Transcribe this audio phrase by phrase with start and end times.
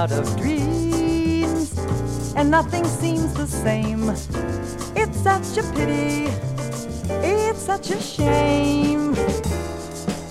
[0.00, 1.76] out of dreams,
[2.34, 4.08] and nothing seems the same.
[4.96, 6.32] It's such a pity,
[7.22, 9.12] it's such a shame.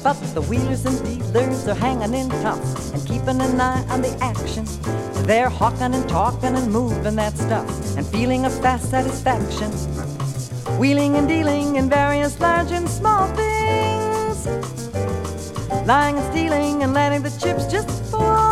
[0.02, 2.66] But the wheelers and dealers are hanging in tough
[2.96, 4.66] and keeping an eye on the action.
[5.28, 9.70] They're hawking and talking and moving that stuff and feeling a fast satisfaction.
[10.79, 14.47] Wheeling and dealing in various large and small things.
[15.86, 18.49] Lying and stealing and letting the chips just fall.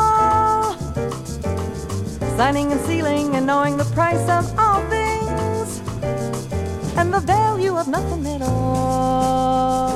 [2.38, 5.82] Signing and sealing and knowing the price of all things.
[6.96, 9.88] And the value of nothing at all.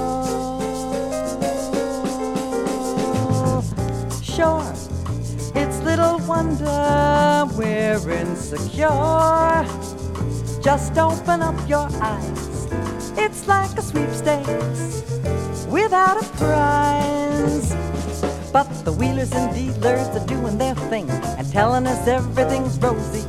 [4.23, 4.63] Sure,
[5.53, 8.89] it's little wonder we're insecure.
[10.63, 12.67] Just open up your eyes.
[13.17, 15.03] It's like a sweepstakes
[15.67, 17.20] without a prize.
[18.83, 23.23] The wheelers and dealers are doing their thing and telling us everything's rosy.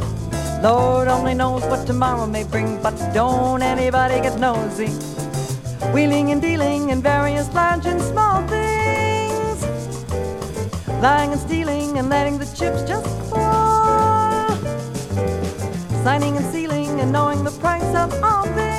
[0.63, 4.89] Lord only knows what tomorrow may bring, but don't anybody get nosy.
[5.93, 9.63] Wheeling and dealing in various large and small things.
[11.03, 14.49] Lying and stealing and letting the chips just fall.
[16.03, 18.72] Signing and sealing and knowing the price of all things.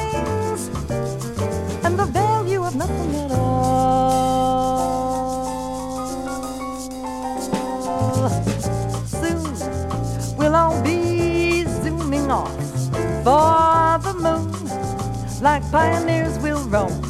[13.23, 14.52] For the moon.
[15.41, 17.02] Like pioneers we'll roam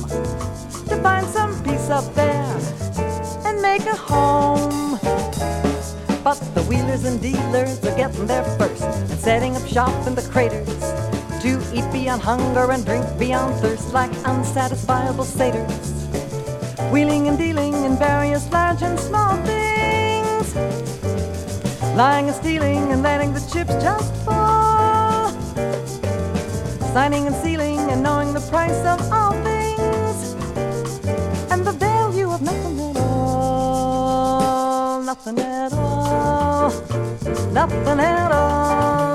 [0.87, 2.55] to find some peace up there
[3.45, 4.99] and make a home.
[6.23, 10.21] But the wheelers and dealers are getting there first and setting up shop in the
[10.21, 10.67] craters
[11.41, 15.89] to eat beyond hunger and drink beyond thirst like unsatisfiable satyrs.
[16.91, 20.55] Wheeling and dealing in various large and small things.
[21.95, 24.62] Lying and stealing and letting the chips just fall.
[26.93, 30.35] Signing and sealing and knowing the price of all things.
[31.51, 35.01] And the value of nothing at all.
[35.01, 36.69] Nothing at all.
[37.51, 39.12] Nothing at all.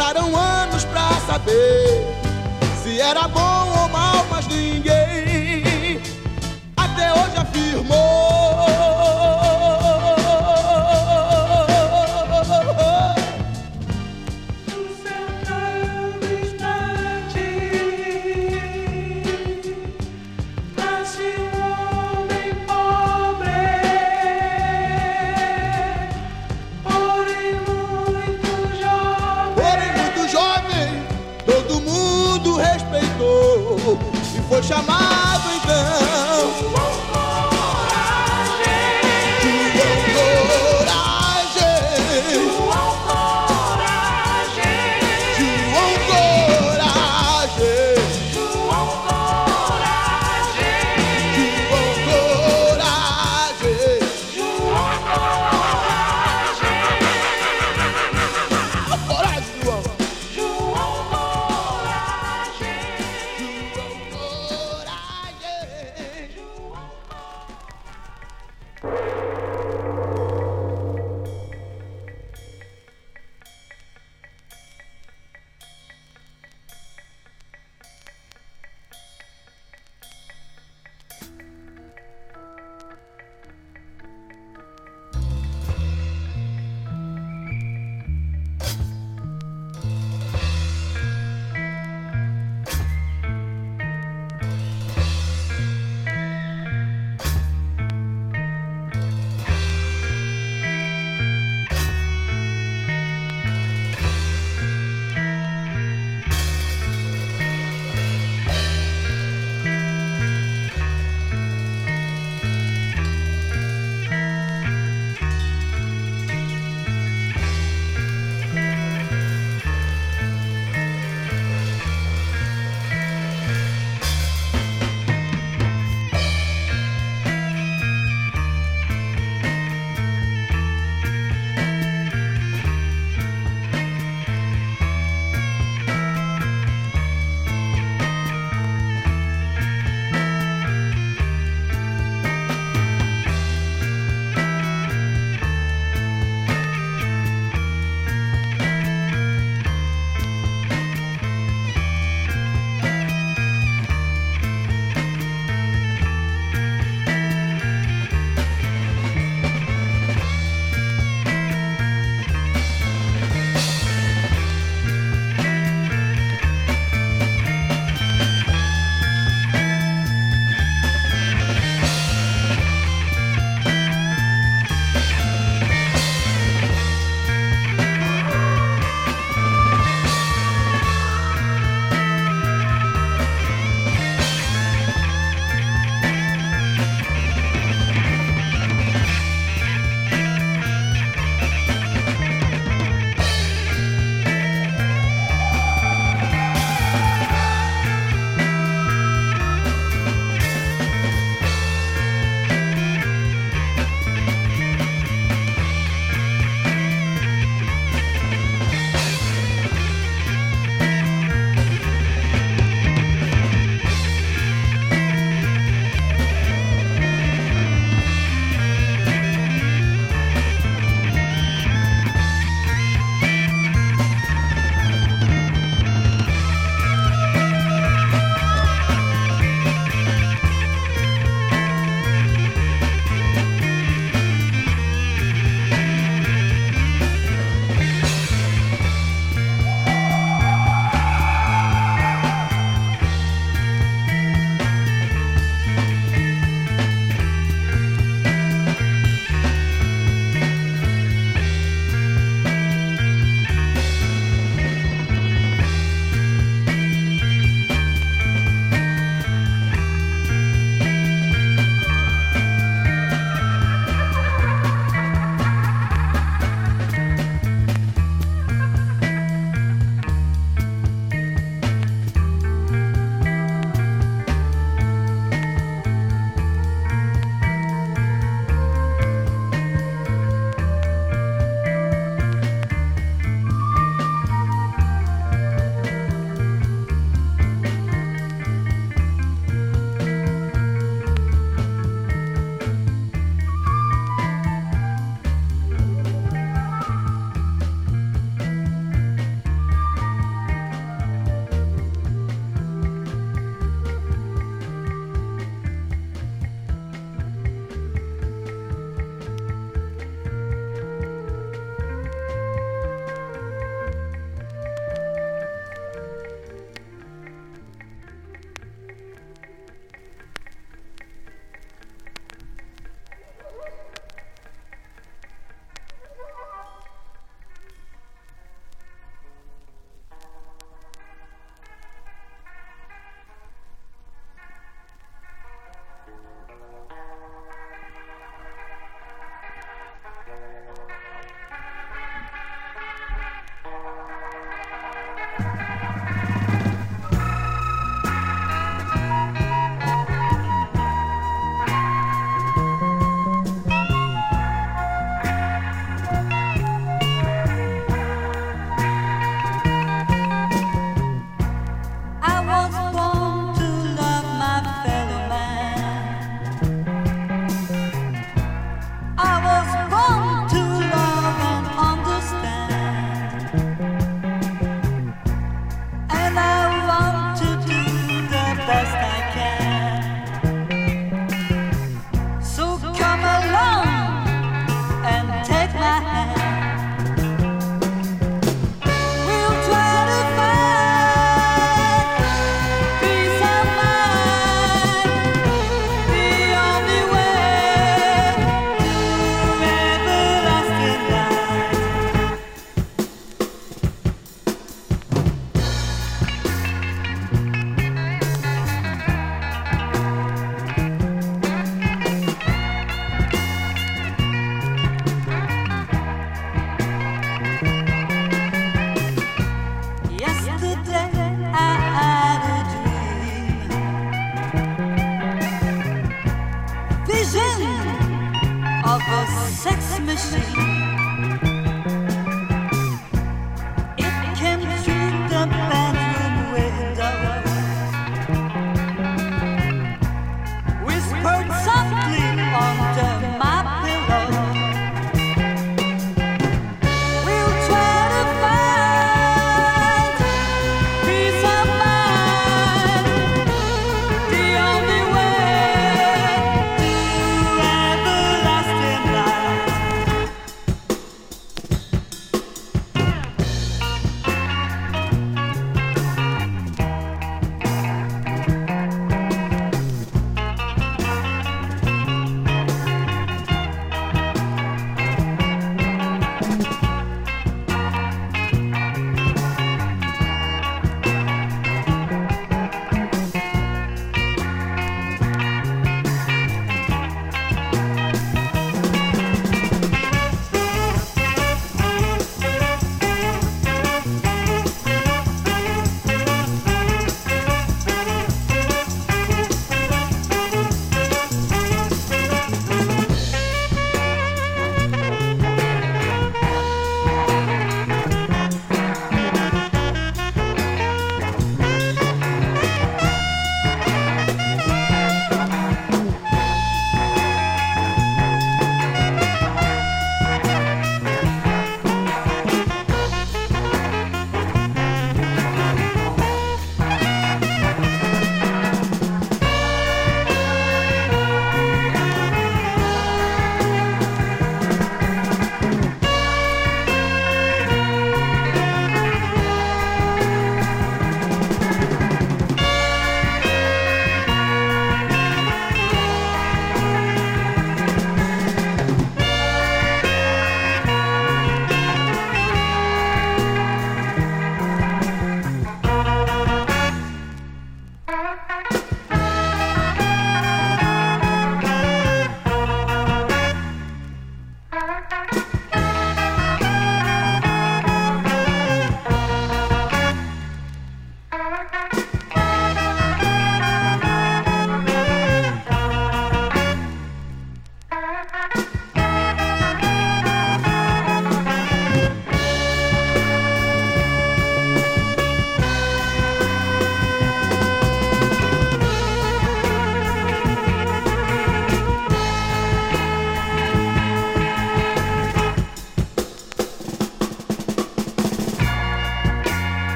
[0.00, 2.06] Passaram anos pra saber
[2.82, 3.49] se era bom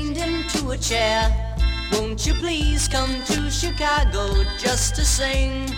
[0.00, 1.56] chained a chair.
[1.92, 5.68] Won't you please come to Chicago just to sing?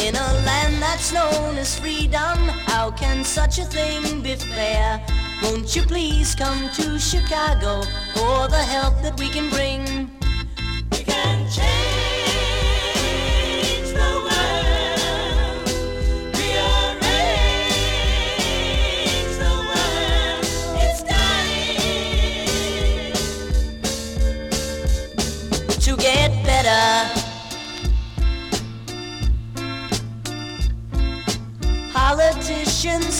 [0.00, 5.00] In a land that's known as freedom, how can such a thing be fair?
[5.42, 7.82] Won't you please come to Chicago
[8.14, 9.99] for the help that we can bring?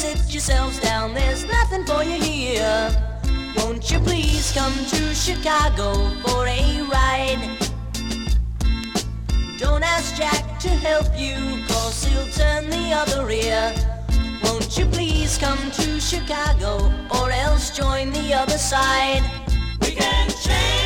[0.01, 2.88] Sit yourselves down, there's nothing for you here.
[3.59, 5.92] Won't you please come to Chicago
[6.24, 7.42] for a ride?
[9.59, 11.36] Don't ask Jack to help you,
[11.68, 13.74] cause he'll turn the other ear.
[14.42, 16.90] Won't you please come to Chicago,
[17.20, 19.22] or else join the other side?
[19.82, 20.80] We can change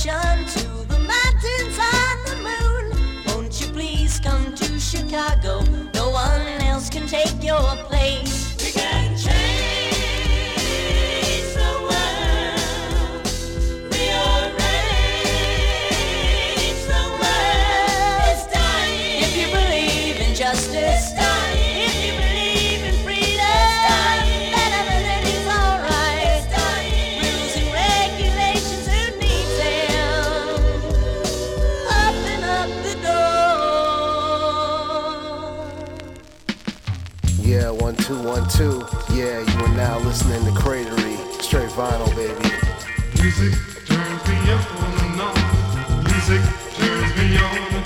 [0.00, 0.08] to
[0.88, 3.24] the mountains on the moon.
[3.26, 5.60] Won't you please come to Chicago?
[5.92, 7.76] No one else can take your
[39.20, 41.18] Yeah, you are now listening to Cratery.
[41.42, 42.40] Straight vinyl, baby.
[43.20, 43.52] Music
[43.84, 46.04] turns me on, on.
[46.04, 46.40] Music
[46.78, 47.79] turns me on.